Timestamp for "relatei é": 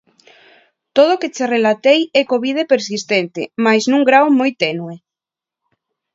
1.55-2.21